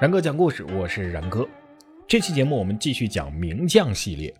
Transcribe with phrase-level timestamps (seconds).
[0.00, 1.46] 然哥讲故事，我是然哥。
[2.08, 4.34] 这期节目我们继续讲名将系列。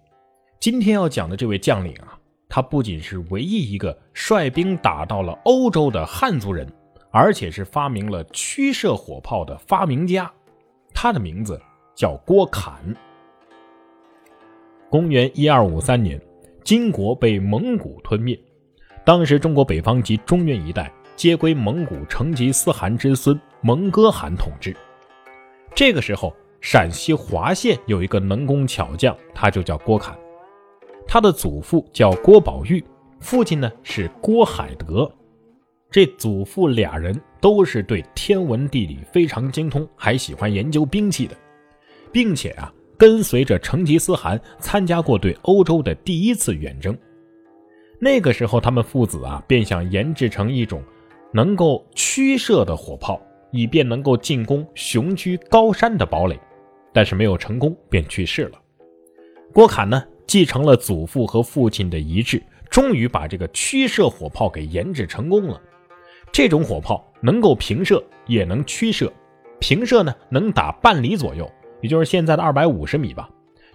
[0.59, 6.67] 今天要讲的这位将领啊，他不仅是唯一一个率兵打到了欧洲的汉族人，
[7.11, 10.33] 而且是发明了驱射火炮的发明家。
[10.95, 11.61] 他的名字
[11.95, 12.97] 叫郭侃。
[14.89, 16.19] 公元一二五三年，
[16.65, 18.41] 金国被蒙古吞灭，
[19.05, 24.75] 当时中国北方及中原一带皆归蒙古成吉思汗之孙蒙哥汗统治。
[25.81, 30.15] 这个时候，陕西华县有一个能工巧匠，他就叫郭侃。
[31.07, 32.85] 他的祖父叫郭宝玉，
[33.19, 35.11] 父亲呢是郭海德。
[35.91, 41.35] 这祖父俩人都是对天文地理非常精通，还喜欢研究兵器的，
[42.13, 46.95] 并且啊，跟随着成吉思汗参加过对欧洲的第一次远征。
[47.99, 50.83] 那个时候，他们父子啊便想研制成一种
[51.33, 53.19] 能够驱射的火炮。
[53.51, 56.39] 以便能够进攻雄居高山的堡垒，
[56.93, 58.61] 但是没有成功，便去世了。
[59.53, 65.61] 郭侃呢，继承了祖父和父亲的遗志，终于把这个驱射火炮给研制成功了。
[66.33, 69.13] 这种火炮能够平射，也能驱射。
[69.59, 73.29] 平射呢，能打半里左右，也就是现在的二百五十米吧。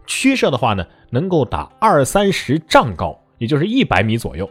[0.08, 4.50] 驱射的话呢，能够打二三十丈高，也就是一百米左右。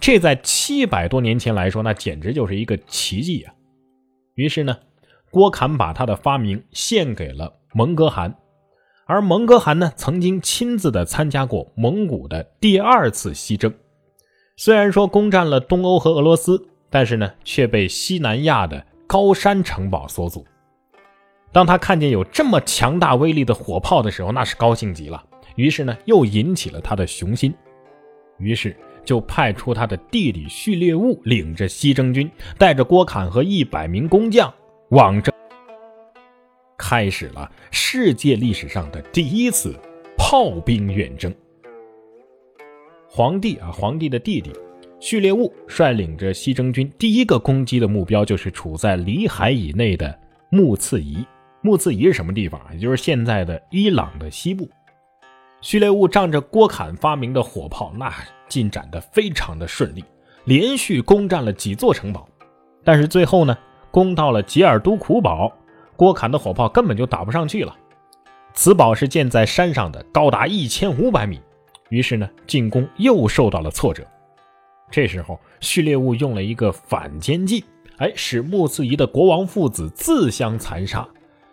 [0.00, 3.52] 这在七百多年前来说，那简直就是一个奇迹啊！
[4.36, 4.78] 于是呢，
[5.30, 8.36] 郭侃把他的发明献给了蒙哥汗，
[9.06, 13.72] 而蒙哥汗呢，曾经亲自的参加过蒙古的第二次西征，
[14.56, 20.46] 虽然说攻占了东欧和俄罗斯，但是呢，却被西南亚的高山城堡所阻。
[21.50, 25.24] 当他看见有这么强大威力的火炮的时候，那是高兴极了。
[25.54, 27.54] 于是呢，又引起了他的雄心，
[28.38, 28.76] 于是。
[29.06, 34.52] 就派出他的弟弟序列兀领着西征军，带着郭侃和一百名工匠
[34.90, 35.32] 往这
[36.76, 39.74] 开始了世界历史上的第一次
[40.18, 41.34] 炮兵远征。
[43.08, 44.52] 皇帝啊，皇帝的弟弟
[45.00, 50.18] 序列兀率领着西征军，第一个攻击的目标就是处在里海以内的
[50.50, 51.24] 木次仪。
[51.62, 52.70] 木次仪是什么地方啊？
[52.74, 54.68] 也就是现在的伊朗的西部。
[55.66, 58.14] 序列物仗着郭侃发明的火炮，那
[58.48, 60.04] 进展的非常的顺利，
[60.44, 62.28] 连续攻占了几座城堡。
[62.84, 63.58] 但是最后呢，
[63.90, 65.52] 攻到了吉尔都苦堡，
[65.96, 67.76] 郭侃的火炮根本就打不上去了。
[68.54, 71.40] 此堡是建在山上的，高达一千五百米，
[71.88, 74.06] 于是呢，进攻又受到了挫折。
[74.88, 77.64] 这时候，序列物用了一个反间计，
[77.96, 81.04] 哎，使穆斯仪的国王父子自相残杀。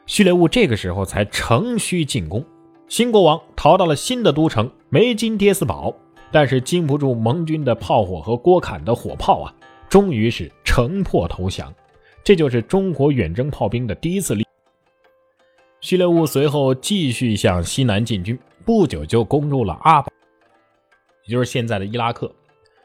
[0.05, 2.45] 序列物这个时候才乘虚进攻。
[2.93, 5.91] 新国王逃到了新的都城梅金迭斯堡，
[6.31, 9.51] 但是经不住盟军的炮火和郭侃的火炮啊，
[9.89, 11.73] 终于是城破投降。
[12.23, 14.45] 这就是中国远征炮兵的第一次例。
[15.81, 20.11] 序列兀随后继续向西南进军，不久就攻入了阿堡，
[21.25, 22.31] 也就是现在的伊拉克。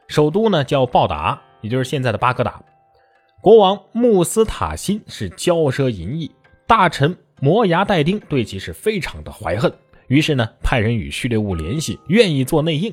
[0.07, 2.59] 首都呢叫鲍达，也就是现在的巴格达。
[3.43, 6.31] 国王穆斯塔辛是骄奢淫逸，
[6.67, 9.71] 大臣摩牙代丁对其是非常的怀恨。
[10.09, 12.93] 于是呢，派人与序列兀联系，愿意做内应。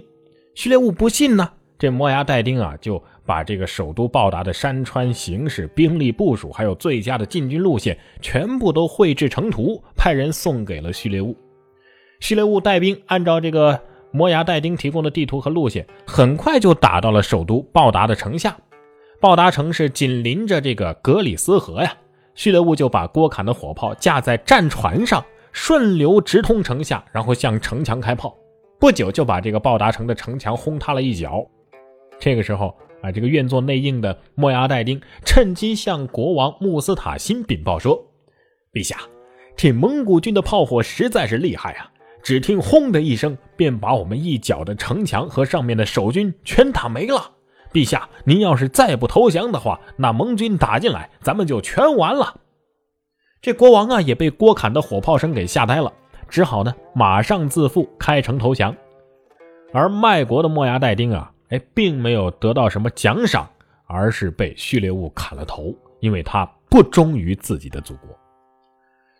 [0.54, 1.50] 序列兀不信呢，
[1.80, 11.36] 这摩崖带丁啊，就把这个首都报答的山川形势、兵力部署，还有最佳的进军路线，全部都绘制成图，派人送给了序列兀。
[12.20, 13.80] 序列兀带兵按照这个
[14.12, 18.58] 摩崖带丁提供的地图和路线，很快就打到了首都报答的城下。
[19.22, 21.96] 报答城是紧邻着这个格里斯河呀，
[22.36, 25.24] 序列兀就把郭侃的火炮架在战船上。
[25.56, 28.36] 顺流直通城下，然后向城墙开炮，
[28.78, 31.48] 不久就把这个报达城的城墙轰塌了一角。
[32.20, 37.98] 这个时候啊，这个愿做内应的莫牙代丁趁机向国王穆斯塔辛禀报说
[38.74, 39.00] ：“陛下，
[39.56, 41.90] 这蒙古军的炮火实在是厉害啊！
[42.22, 47.32] 只听轰的一声，便把我们一角的城墙和上面的守军全打没了。
[47.72, 52.42] 陛下，您要是再不投降的话，那蒙军打进来，咱们就全完了。”
[53.46, 55.94] 这国王啊，也被郭侃的火炮声给吓呆了，
[56.28, 58.76] 只好呢马上自负，开城投降。
[59.72, 63.48] 而卖国的莫牙戴丁啊，哎，并没有得到什么奖赏，
[63.86, 68.10] 而是被序列物砍了头，因为他不忠于自己的祖国。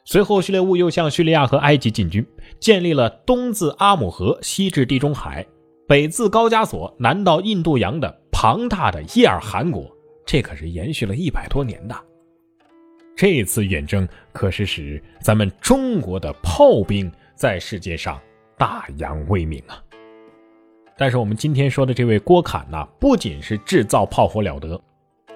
[0.06, 2.26] 随后，序列物又向叙利亚和埃及进军，
[2.60, 5.46] 建立了东自阿姆河、西至地中海、
[5.88, 9.88] 北自高加索、南到印度洋的庞大的叶尔汗国，
[10.26, 11.96] 这可是延续了一百多年的。
[13.16, 18.20] 这次远征可是使咱们中国的炮兵在世界上
[18.58, 19.82] 大扬威名啊！
[20.98, 24.80] 但是我们今天说的这位郭侃呐，不仅是制造炮火了得，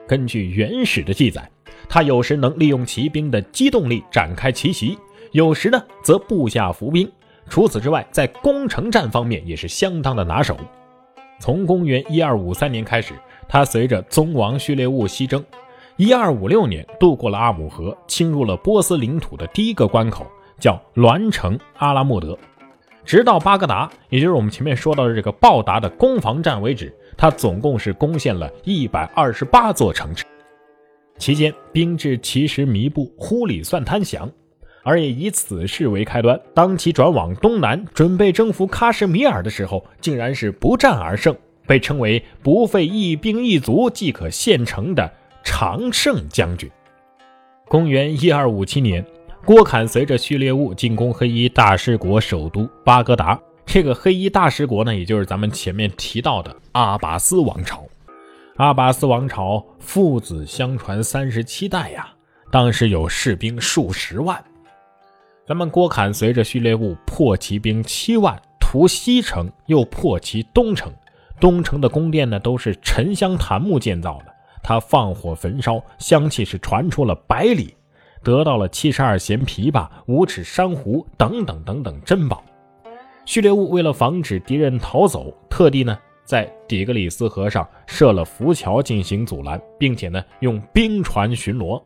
[0.06, 1.50] 根据原始的记载，
[1.88, 4.98] 他有时能利用骑兵的机动力展开奇袭，
[5.32, 7.10] 有时呢则布下伏兵。
[7.48, 10.58] 除此之外，在攻城战方面也是相当的拿手。
[11.40, 13.14] 从公元一二五三年开始，
[13.48, 15.44] 他随着宗王序列兀西征，
[16.00, 20.26] 一二五六年渡过了阿姆河，侵入了波斯领土的第一个关口，
[20.58, 22.38] 叫栾城阿拉莫德。
[23.04, 30.24] 直到巴格达，也就是我们前面说到的这个报达的攻防战为止，他总共是攻陷了一百二十八座城池。
[31.18, 34.32] 期间兵至奇石弥布，忽里算滩降，
[34.84, 36.40] 而也以此事为开端。
[36.54, 41.36] 当其转往东南，准备征服喀什米尔的时候，竟然是不战而胜，
[41.68, 45.12] 被称为不费一兵一卒即可献城的
[45.50, 46.70] 常胜将军。
[47.68, 49.04] 公元一二五七年。
[49.46, 53.40] 郭侃随着序列兀进攻黑衣大食国首都巴格达。
[53.66, 57.84] 这个黑衣大食国呢，也就是咱们前面提到的阿拔斯王朝。
[58.58, 62.08] 阿拔斯王朝父子相传三十七代呀，
[62.52, 64.44] 当时有士兵数十万。
[65.48, 70.94] 咱们郭侃随着序列兀破骑兵七万，屠西城，又破其东城。
[71.40, 74.29] 东城的宫殿呢，都是沉香檀木建造的。
[74.62, 77.76] 他放火焚烧，香气是传出了百里。
[78.22, 82.44] 得到了七十二弦琵琶、五尺珊瑚等等等等珍宝。
[83.24, 91.82] 序列物为了防止敌人逃走，特地呢在底格里斯河上设了浮桥进行阻拦，并且呢用兵船巡逻。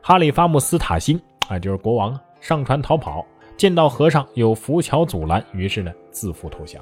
[0.00, 3.26] 哈里发木斯塔辛啊，就是国王，上船逃跑，
[3.56, 6.80] 见到河上有浮桥阻拦，于是呢自负投降。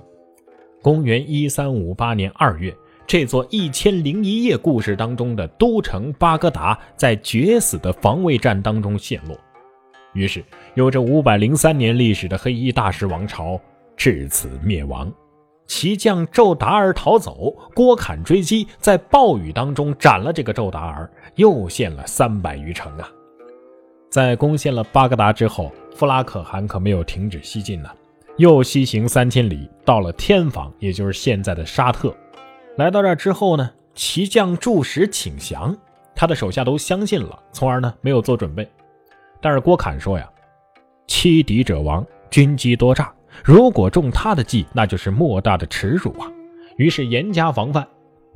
[0.83, 2.77] 公元一三五八年二月。
[3.07, 9.37] 这座一千零一夜故事当中的都城巴格达，在决死的防卫战当中陷落，
[10.15, 10.43] 于是
[10.75, 13.61] 有着五百零三年历史的黑衣大食王朝
[13.97, 15.13] 至此灭亡。
[15.67, 23.09] 骑将宙达尔逃走，郭侃追击，在暴雨当中斩了这个宙达尔，又陷了三百余城啊！
[24.11, 27.89] 在攻陷了巴格达之后，弗拉可汗可没有停止西进呢，
[28.37, 32.15] 又西行三千里，到了天房，也就是现在的沙特。
[32.77, 35.77] 来到这之后呢，骑将祝石请降，
[36.15, 38.69] 他的手下都相信了，从而呢没有做准备。
[39.41, 40.29] 但是郭侃说呀
[41.07, 43.13] ：“欺敌者亡，军机多诈，
[43.45, 46.27] 如果中他的计，那就是莫大的耻辱啊！”
[46.77, 47.87] 于是严加防范。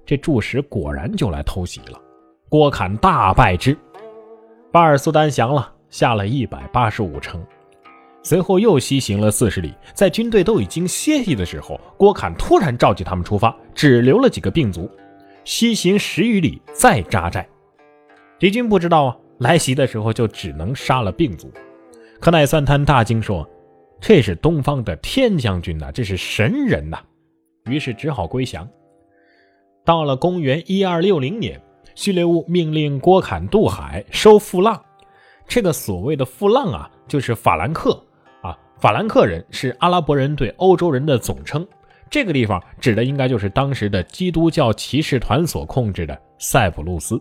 [0.06, 2.00] 这祝石果然就来偷袭了，
[2.48, 3.76] 郭侃大败之。
[4.70, 7.44] 巴尔苏丹降了，下了一百八十五城。
[8.22, 14.90] 随后又西行了四十里，在军队都已经歇息的时候，郭侃突然召集他们出发，只留了几个病卒。
[15.44, 17.48] 西行十余里，再扎寨。
[18.38, 21.50] 敌军不知道啊，来袭的时候就只能杀了病卒。
[22.20, 23.48] 可乃算贪大惊说
[23.98, 26.98] ：“这是东方的天将军呐，这是神人呐！”
[27.70, 28.68] 于是只好归降。
[29.84, 31.58] 到了公元一二六零年，
[31.94, 34.78] 序列兀命令郭侃渡海收富浪。
[35.46, 37.98] 这个所谓的富浪啊，就是法兰克。
[38.80, 41.66] 法兰克人是阿拉伯人对欧洲人的总称，
[42.08, 47.20] 这个地方指的应该就是当时的基督教骑士团所控制的塞浦路斯。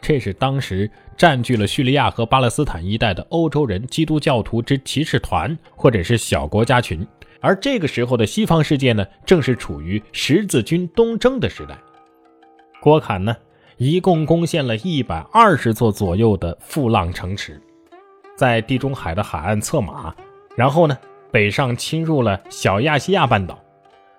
[0.00, 7.06] 这是当时占据了叙利亚和巴勒斯坦一带的欧洲人基督教徒之骑士团或者是小国家群。
[7.42, 11.76] 而这个时候的西方世界呢，正是处于十字军东征的时代。
[12.80, 13.36] 郭侃呢，
[13.76, 17.60] 一共攻陷了一百二十座左右的富浪城池，
[18.34, 20.14] 在地中海的海岸策马。
[20.56, 20.98] 然后呢，
[21.30, 23.58] 北上侵入了小亚细亚半岛。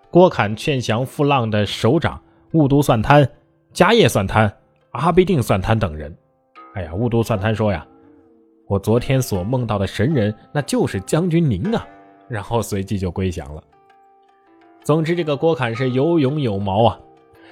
[0.09, 2.21] 郭侃劝降富浪的首长
[2.51, 3.29] 兀都算滩、
[3.73, 4.51] 迦叶算滩、
[4.91, 6.13] 阿必定算滩等人。
[6.73, 7.85] 哎呀，兀都算滩说呀
[8.67, 11.88] ：“我昨天所梦到的神人，那就是将军您啊。”
[12.27, 13.63] 然后随即就归降了。
[14.83, 17.00] 总之，这个郭侃是有勇有谋啊。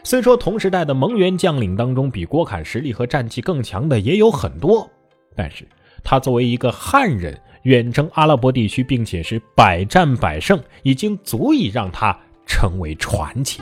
[0.04, 4.90] 虽说同时代的蒙元将领当中，比郭侃实力和战绩更强的也有很多，
[5.36, 5.66] 但是
[6.04, 7.40] 他作为一个汉人。
[7.64, 13.62] 远征阿拉伯地区，并且是百战百胜，已经足以让他成为传奇。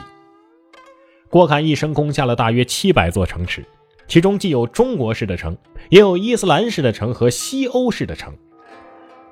[1.28, 3.64] 郭侃一生攻下了大约七百座城池，
[4.06, 5.56] 其中既有中国式的城，
[5.90, 8.34] 也有伊斯兰式的城和西欧式的城。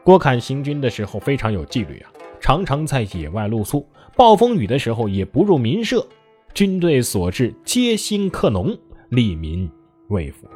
[0.05, 6.07] 郭侃行军的时候非常有纪律啊，常常在野外露宿，暴风雨的时候也不入民舍，
[6.53, 8.77] 军队所至皆兴克农，
[9.09, 9.69] 利民
[10.09, 10.47] 为辅。